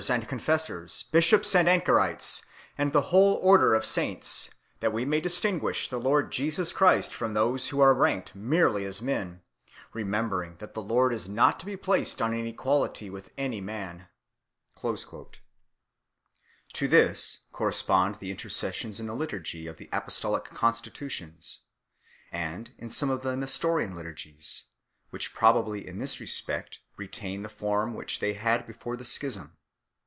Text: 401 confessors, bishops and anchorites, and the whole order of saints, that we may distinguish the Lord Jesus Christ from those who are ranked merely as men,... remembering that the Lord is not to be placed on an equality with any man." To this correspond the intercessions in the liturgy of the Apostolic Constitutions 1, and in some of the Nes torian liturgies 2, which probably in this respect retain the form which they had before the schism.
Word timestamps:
401 0.07 0.25
confessors, 0.25 1.03
bishops 1.11 1.53
and 1.53 1.69
anchorites, 1.69 2.43
and 2.75 2.91
the 2.91 3.11
whole 3.13 3.35
order 3.35 3.75
of 3.75 3.85
saints, 3.85 4.49
that 4.79 4.91
we 4.91 5.05
may 5.05 5.21
distinguish 5.21 5.87
the 5.87 5.99
Lord 5.99 6.31
Jesus 6.31 6.73
Christ 6.73 7.13
from 7.13 7.35
those 7.35 7.67
who 7.67 7.81
are 7.81 7.93
ranked 7.93 8.33
merely 8.33 8.83
as 8.83 8.99
men,... 8.99 9.41
remembering 9.93 10.55
that 10.55 10.73
the 10.73 10.81
Lord 10.81 11.13
is 11.13 11.29
not 11.29 11.59
to 11.59 11.67
be 11.67 11.77
placed 11.77 12.19
on 12.19 12.33
an 12.33 12.47
equality 12.47 13.11
with 13.11 13.31
any 13.37 13.61
man." 13.61 14.07
To 14.81 14.97
this 16.87 17.39
correspond 17.51 18.15
the 18.15 18.31
intercessions 18.31 18.99
in 18.99 19.05
the 19.05 19.13
liturgy 19.13 19.67
of 19.67 19.77
the 19.77 19.87
Apostolic 19.93 20.45
Constitutions 20.45 21.59
1, 22.31 22.41
and 22.41 22.71
in 22.79 22.89
some 22.89 23.11
of 23.11 23.21
the 23.21 23.37
Nes 23.37 23.55
torian 23.55 23.93
liturgies 23.93 24.63
2, 25.11 25.11
which 25.11 25.35
probably 25.35 25.85
in 25.87 25.99
this 25.99 26.19
respect 26.19 26.79
retain 26.97 27.43
the 27.43 27.49
form 27.49 27.93
which 27.93 28.19
they 28.19 28.33
had 28.33 28.65
before 28.65 28.97
the 28.97 29.05
schism. 29.05 29.57